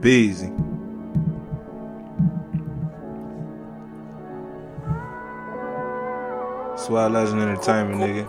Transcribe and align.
Beezy. 0.00 0.52
Swag 6.76 7.12
Legend 7.12 7.40
Entertainment, 7.40 8.00
nigga. 8.00 8.26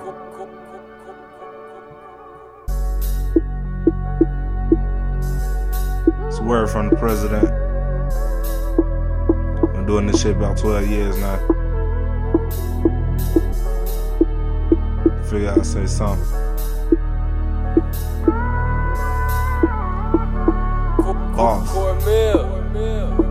It's 6.27 6.39
word 6.39 6.69
from 6.69 6.89
the 6.89 6.95
president. 6.95 7.49
Been 9.73 9.85
doing 9.85 10.07
this 10.07 10.21
shit 10.21 10.35
about 10.37 10.57
12 10.57 10.87
years 10.87 11.17
now. 11.17 11.37
Figure 15.29 15.51
I'd 15.51 15.65
say 15.65 15.85
something. 15.85 16.46
Boss. 21.37 21.69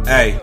Hey. 0.07 0.41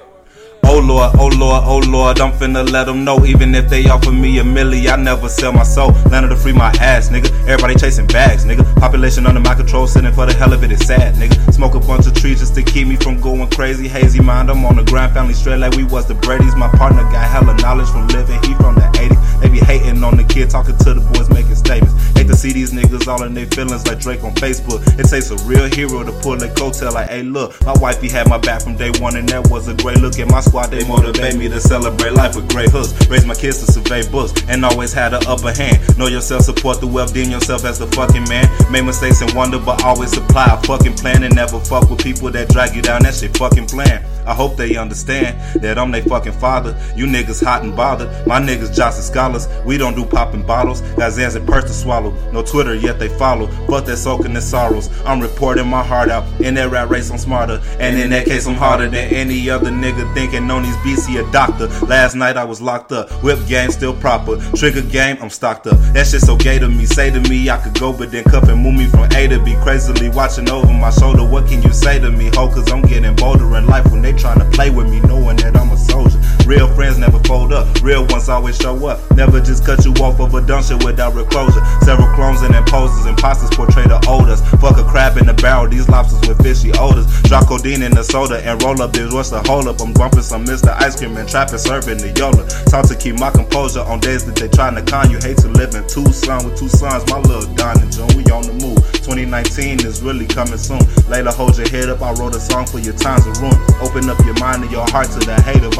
Oh 0.65 0.79
Lord, 0.79 1.11
oh 1.17 1.27
Lord, 1.27 1.63
oh 1.65 1.81
Lord, 1.89 2.19
I'm 2.19 2.33
finna 2.33 2.69
let 2.69 2.85
them 2.87 3.05
know. 3.05 3.25
Even 3.25 3.55
if 3.55 3.69
they 3.69 3.87
offer 3.87 4.11
me 4.11 4.39
a 4.39 4.43
milli, 4.43 4.91
I 4.91 4.97
never 4.97 5.29
sell 5.29 5.53
my 5.53 5.63
soul. 5.63 5.91
Landed 6.11 6.29
to 6.29 6.35
free 6.35 6.51
my 6.51 6.71
ass, 6.81 7.07
nigga. 7.07 7.29
Everybody 7.47 7.75
chasing 7.75 8.07
bags, 8.07 8.43
nigga. 8.43 8.63
Population 8.81 9.25
under 9.25 9.39
my 9.39 9.55
control, 9.55 9.87
sitting 9.87 10.11
for 10.11 10.25
the 10.25 10.33
hell 10.33 10.51
of 10.51 10.61
it, 10.63 10.71
it 10.71 10.81
is 10.81 10.87
sad, 10.87 11.15
nigga. 11.15 11.53
Smoke 11.53 11.75
a 11.75 11.79
bunch 11.79 12.05
of 12.05 12.13
trees 12.15 12.39
just 12.39 12.53
to 12.55 12.63
keep 12.63 12.85
me 12.85 12.97
from 12.97 13.21
going 13.21 13.49
crazy. 13.51 13.87
Hazy 13.87 14.21
mind, 14.21 14.49
I'm 14.49 14.65
on 14.65 14.75
the 14.75 14.83
grind, 14.83 15.13
family 15.13 15.33
straight 15.33 15.59
like 15.59 15.73
we 15.75 15.85
was 15.85 16.05
the 16.05 16.15
Brady's. 16.15 16.55
My 16.55 16.69
partner 16.69 17.03
got 17.03 17.29
hella 17.29 17.55
knowledge 17.57 17.87
from 17.89 18.07
living, 18.09 18.41
he 18.43 18.53
from 18.55 18.75
the 18.75 18.81
80s. 18.81 19.41
They 19.41 19.49
be 19.49 19.59
hating 19.59 20.03
on 20.03 20.17
the 20.17 20.23
kid, 20.25 20.49
talking 20.49 20.77
to 20.79 20.93
the 20.93 21.01
boys, 21.13 21.29
making 21.29 21.55
statements. 21.55 21.93
Hate 22.17 22.27
to 22.27 22.35
see 22.35 22.51
these 22.51 22.71
niggas 22.71 22.82
all 23.07 23.23
in 23.23 23.33
their 23.33 23.45
feelings 23.47 23.85
like 23.87 23.99
Drake 23.99 24.23
on 24.23 24.33
Facebook. 24.35 24.81
It 24.99 25.09
takes 25.09 25.31
a 25.31 25.37
real 25.45 25.65
hero 25.65 26.03
to 26.03 26.11
pull 26.21 26.41
a 26.41 26.47
coattail 26.47 26.93
like, 26.93 27.09
hey, 27.09 27.23
look, 27.23 27.59
my 27.65 27.73
wifey 27.79 28.09
had 28.09 28.27
my 28.29 28.37
back 28.37 28.61
from 28.61 28.75
day 28.75 28.91
one, 28.99 29.15
and 29.17 29.27
that 29.29 29.49
was 29.49 29.67
a 29.67 29.73
great 29.75 29.97
look 29.97 30.19
at 30.19 30.29
my 30.29 30.41
squad. 30.41 30.67
They 30.67 30.87
motivate 30.87 31.35
me 31.35 31.49
to 31.49 31.59
celebrate 31.59 32.13
life 32.13 32.35
with 32.35 32.49
great 32.49 32.69
hooks. 32.69 32.93
Raise 33.07 33.25
my 33.25 33.35
kids 33.35 33.59
to 33.65 33.71
survey 33.71 34.09
books, 34.09 34.33
and 34.47 34.63
always 34.65 34.93
had 34.93 35.13
an 35.13 35.23
upper 35.27 35.53
hand. 35.53 35.97
Know 35.97 36.07
yourself, 36.07 36.43
support 36.43 36.79
the 36.79 36.87
wealth, 36.87 37.13
deem 37.13 37.29
yourself 37.29 37.65
as 37.65 37.79
the 37.79 37.87
fucking 37.87 38.27
man. 38.29 38.47
Make 38.71 38.85
mistakes 38.85 39.21
and 39.21 39.33
wonder, 39.33 39.59
but 39.59 39.83
always 39.83 40.11
supply 40.11 40.45
a 40.53 40.61
fucking 40.63 40.95
plan 40.95 41.23
and 41.23 41.35
never 41.35 41.59
fuck 41.59 41.89
with 41.89 42.03
people 42.03 42.29
that 42.31 42.49
drag 42.49 42.75
you 42.75 42.81
down. 42.81 43.03
That 43.03 43.15
shit 43.15 43.35
fucking 43.37 43.67
plan. 43.67 44.03
I 44.25 44.33
hope 44.33 44.57
they 44.57 44.75
understand 44.75 45.61
that 45.61 45.77
I'm 45.77 45.91
they 45.91 46.01
fucking 46.01 46.33
father. 46.33 46.77
You 46.95 47.05
niggas 47.05 47.43
hot 47.43 47.63
and 47.63 47.75
bothered. 47.75 48.09
My 48.27 48.39
niggas 48.39 48.75
Johnson 48.75 49.03
scholars. 49.03 49.47
We 49.65 49.77
don't 49.77 49.95
do 49.95 50.05
popping 50.05 50.45
bottles. 50.45 50.81
Got 50.81 51.11
Xans 51.11 51.35
and 51.35 51.47
purse 51.47 51.65
to 51.65 51.73
swallow. 51.73 52.11
No 52.31 52.43
Twitter 52.43 52.75
yet 52.75 52.99
they 52.99 53.09
follow. 53.09 53.47
But 53.67 53.85
they're 53.85 53.95
soaking 53.95 54.33
their 54.33 54.41
sorrows. 54.41 54.89
I'm 55.05 55.19
reporting 55.19 55.67
my 55.67 55.83
heart 55.83 56.09
out. 56.09 56.23
In 56.41 56.55
that 56.55 56.71
rat 56.71 56.89
race, 56.89 57.09
I'm 57.11 57.17
smarter. 57.17 57.61
And 57.79 57.99
in 57.99 58.09
that 58.11 58.25
case, 58.25 58.47
I'm 58.47 58.55
harder 58.55 58.89
than 58.89 59.13
any 59.13 59.49
other 59.49 59.69
nigga 59.69 60.13
thinking 60.13 60.49
on 60.49 60.63
these 60.63 60.77
beats 60.83 61.05
he 61.05 61.17
a 61.17 61.31
doctor. 61.31 61.67
Last 61.85 62.15
night 62.15 62.37
I 62.37 62.43
was 62.43 62.61
locked 62.61 62.91
up. 62.91 63.11
Whip 63.23 63.39
game 63.47 63.71
still 63.71 63.93
proper. 63.93 64.37
Trigger 64.55 64.81
game, 64.81 65.17
I'm 65.21 65.29
stocked 65.29 65.67
up. 65.67 65.77
That 65.93 66.07
shit 66.07 66.21
so 66.21 66.35
gay 66.37 66.59
to 66.59 66.69
me. 66.69 66.85
Say 66.85 67.09
to 67.11 67.19
me 67.29 67.49
I 67.49 67.57
could 67.61 67.79
go, 67.79 67.93
but 67.93 68.11
then 68.11 68.23
cuff 68.23 68.47
and 68.47 68.61
move 68.61 68.75
me 68.75 68.87
from 68.87 69.05
A 69.11 69.27
to 69.27 69.43
B. 69.43 69.55
Crazily 69.63 70.09
watching 70.09 70.49
over 70.49 70.71
my 70.71 70.91
shoulder. 70.91 71.25
What 71.25 71.47
can 71.47 71.61
you 71.61 71.73
say 71.73 71.99
to 71.99 72.11
me, 72.11 72.29
ho? 72.33 72.47
Cause 72.47 72.71
I'm 72.71 72.81
getting 72.81 73.15
bolder 73.15 73.57
in 73.57 73.67
life 73.67 73.85
when 73.91 74.01
they 74.01 74.12
trying 74.17 74.39
to 74.39 74.45
play 74.45 74.69
with 74.69 74.89
me, 74.89 74.99
knowing 75.01 75.37
that 75.37 75.55
I'm 75.55 75.71
a 75.71 75.77
soldier. 75.77 76.12
Real 76.45 76.67
friends 76.75 76.97
never 76.97 77.19
fold 77.19 77.53
up, 77.53 77.81
real 77.81 78.05
ones 78.07 78.27
always 78.27 78.57
show 78.57 78.75
up. 78.87 78.99
Never 79.15 79.39
just 79.39 79.65
cut 79.65 79.85
you 79.85 79.93
off 80.03 80.19
of 80.19 80.35
a 80.35 80.61
shit 80.61 80.83
without 80.83 81.15
real 81.15 81.25
closure. 81.25 81.63
Several 81.81 82.07
clones 82.15 82.41
and 82.41 82.53
imposters, 82.53 83.05
imposters 83.05 83.49
portray 83.55 83.83
the 83.87 84.03
oldest. 84.09 84.45
Fuck 84.59 84.77
a 84.77 84.83
crab 84.83 85.17
in 85.17 85.25
the 85.25 85.33
barrel, 85.33 85.69
these 85.69 85.87
lobsters 85.87 86.27
with 86.27 86.41
fishy 86.43 86.71
odors. 86.77 87.07
Drop 87.23 87.47
codeine 87.47 87.81
in 87.81 87.93
the 87.95 88.03
soda 88.03 88.43
and 88.43 88.61
roll 88.61 88.81
up 88.81 88.91
this. 88.91 89.13
What's 89.13 89.29
the 89.29 89.41
hold 89.43 89.67
up? 89.67 89.79
I'm 89.79 89.93
bumping 89.93 90.21
some 90.21 90.45
Mr. 90.45 90.75
Ice 90.81 90.97
Cream 90.97 91.15
and 91.15 91.29
trapping, 91.29 91.59
serving 91.59 91.99
the 91.99 92.11
Yola. 92.19 92.43
Talk 92.67 92.87
to 92.89 92.95
keep 92.95 93.15
my 93.19 93.31
composure 93.31 93.81
on 93.81 94.01
days 94.01 94.25
that 94.25 94.35
they 94.35 94.49
trying 94.49 94.75
to 94.75 94.83
con 94.83 95.09
you. 95.11 95.19
Hate 95.23 95.37
to 95.37 95.47
live 95.47 95.75
in 95.75 95.87
Tucson 95.87 96.43
with 96.43 96.59
two 96.59 96.67
sons, 96.67 97.07
my 97.07 97.19
little 97.23 97.47
Don 97.55 97.79
and 97.79 97.91
June. 97.91 98.11
We 98.19 98.27
on 98.35 98.43
the 98.43 98.53
move. 98.59 98.83
2019 98.99 99.87
is 99.87 100.01
really 100.03 100.27
coming 100.27 100.59
soon. 100.59 100.83
Layla, 101.07 101.33
hold 101.33 101.57
your 101.57 101.69
head 101.69 101.87
up. 101.87 102.01
I 102.01 102.11
wrote 102.19 102.35
a 102.35 102.39
song 102.39 102.67
for 102.67 102.79
your 102.79 102.95
times 102.99 103.25
of 103.27 103.39
ruin. 103.39 103.55
Open 103.79 104.09
up 104.11 104.19
your 104.27 104.35
mind 104.43 104.63
and 104.63 104.71
your 104.71 104.83
heart 104.91 105.07
to 105.15 105.19
the 105.23 105.39
hate 105.47 105.63
of 105.63 105.73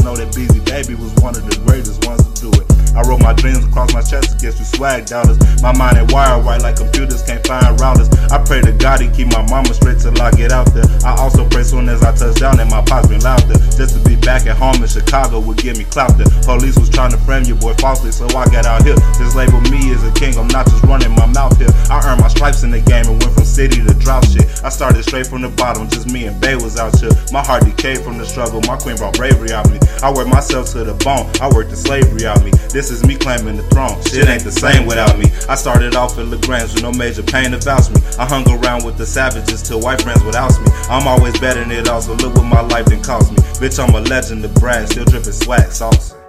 Know 0.00 0.16
that 0.16 0.32
Beezy 0.32 0.64
Baby 0.64 0.96
was 0.96 1.12
one 1.20 1.36
of 1.36 1.44
the 1.44 1.52
greatest 1.68 2.08
ones 2.08 2.24
to 2.24 2.32
do 2.40 2.48
it. 2.48 2.64
I 2.96 3.04
wrote 3.04 3.20
my 3.20 3.36
dreams 3.36 3.60
across 3.60 3.92
my 3.92 4.00
chest 4.00 4.40
against 4.40 4.58
you 4.58 4.64
swag 4.64 5.04
dollars. 5.04 5.36
My 5.60 5.76
mind 5.76 6.00
and 6.00 6.08
wire 6.10 6.40
white 6.40 6.64
like 6.64 6.76
computers 6.80 7.22
can't 7.22 7.44
find 7.46 7.76
routers. 7.76 8.08
I 8.32 8.40
pray 8.40 8.64
to 8.64 8.72
God 8.72 9.04
he 9.04 9.12
keep 9.12 9.28
my 9.28 9.44
mama 9.52 9.68
straight 9.76 10.00
till 10.00 10.16
I 10.16 10.32
get 10.32 10.52
out 10.52 10.72
there. 10.72 10.88
I 11.04 11.12
also 11.20 11.44
pray 11.48 11.62
soon 11.62 11.88
as 11.88 12.00
I 12.02 12.16
touch 12.16 12.40
down 12.40 12.56
and 12.60 12.70
my 12.72 12.80
pops 12.80 13.08
been 13.08 13.20
louder. 13.20 13.60
Just 13.76 13.92
to 13.92 14.00
be 14.08 14.16
back 14.16 14.31
home 14.56 14.82
in 14.82 14.88
Chicago 14.88 15.40
would 15.40 15.58
give 15.58 15.78
me 15.78 15.84
clout 15.84 16.16
there. 16.18 16.28
Police 16.42 16.78
was 16.78 16.88
trying 16.88 17.10
to 17.12 17.18
frame 17.18 17.44
your 17.44 17.56
boy 17.56 17.74
falsely, 17.74 18.12
so 18.12 18.26
I 18.36 18.46
got 18.46 18.66
out 18.66 18.84
here. 18.84 18.96
Just 19.18 19.36
label 19.36 19.60
me 19.72 19.92
as 19.92 20.04
a 20.04 20.12
king, 20.12 20.36
I'm 20.38 20.48
not 20.48 20.66
just 20.66 20.82
running 20.84 21.14
my 21.14 21.26
mouth 21.26 21.56
here. 21.58 21.72
I 21.90 22.02
earned 22.06 22.20
my 22.20 22.28
stripes 22.28 22.62
in 22.62 22.70
the 22.70 22.80
game 22.80 23.06
and 23.06 23.22
went 23.22 23.34
from 23.34 23.44
city 23.44 23.84
to 23.84 23.94
drop 23.94 24.24
shit. 24.26 24.48
I 24.64 24.68
started 24.68 25.02
straight 25.02 25.26
from 25.26 25.42
the 25.42 25.50
bottom, 25.50 25.88
just 25.88 26.10
me 26.10 26.26
and 26.26 26.40
Bay 26.40 26.56
was 26.56 26.78
out 26.78 26.98
here. 26.98 27.10
My 27.32 27.44
heart 27.44 27.64
decayed 27.64 28.00
from 28.00 28.18
the 28.18 28.26
struggle, 28.26 28.60
my 28.66 28.76
queen 28.76 28.96
brought 28.96 29.14
bravery 29.14 29.52
out 29.52 29.70
me. 29.70 29.78
I 30.02 30.12
worked 30.12 30.30
myself 30.30 30.72
to 30.72 30.84
the 30.84 30.94
bone, 31.04 31.28
I 31.40 31.48
worked 31.52 31.70
the 31.70 31.76
slavery 31.76 32.26
out 32.26 32.42
me. 32.42 32.50
This 32.72 32.90
is 32.90 33.04
me 33.04 33.16
claiming 33.16 33.56
the 33.56 33.66
throne. 33.74 34.00
Shit 34.08 34.28
ain't 34.28 34.44
the 34.44 34.52
same 34.52 34.86
without 34.86 35.18
me. 35.18 35.26
I 35.48 35.54
started 35.54 35.94
off 35.94 36.18
at 36.18 36.26
LaGrange 36.26 36.74
with 36.74 36.82
no 36.82 36.92
major 36.92 37.22
pain 37.22 37.50
to 37.52 37.58
vouch 37.58 37.90
me. 37.90 38.00
I 38.18 38.26
hung 38.26 38.48
around 38.48 38.84
with 38.84 38.96
the 38.96 39.06
savages 39.06 39.62
till 39.62 39.80
white 39.80 40.00
friends 40.00 40.22
would 40.24 40.34
oust 40.34 40.60
me. 40.60 40.68
I'm 40.88 41.06
always 41.06 41.38
better 41.38 41.60
than 41.60 41.70
it 41.70 41.88
all, 41.88 42.00
so 42.00 42.14
look 42.14 42.34
what 42.34 42.44
my 42.44 42.60
life 42.60 42.86
done 42.86 43.02
cost 43.02 43.30
me. 43.30 43.38
Bitch, 43.60 43.78
I'm 43.78 43.94
a 43.94 44.00
legend, 44.00 44.41
the 44.42 44.48
brand 44.60 44.88
still 44.88 45.04
dripping 45.04 45.32
swag 45.32 45.70
sauce. 45.70 46.21